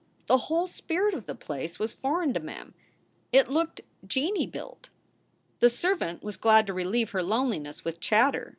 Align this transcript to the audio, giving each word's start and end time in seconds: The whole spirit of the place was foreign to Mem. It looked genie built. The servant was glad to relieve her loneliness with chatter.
The 0.25 0.37
whole 0.49 0.65
spirit 0.65 1.13
of 1.13 1.27
the 1.27 1.35
place 1.35 1.77
was 1.77 1.93
foreign 1.93 2.33
to 2.33 2.39
Mem. 2.39 2.73
It 3.31 3.49
looked 3.49 3.81
genie 4.07 4.47
built. 4.47 4.89
The 5.59 5.69
servant 5.69 6.23
was 6.23 6.37
glad 6.37 6.65
to 6.65 6.73
relieve 6.73 7.11
her 7.11 7.21
loneliness 7.21 7.85
with 7.85 7.99
chatter. 7.99 8.49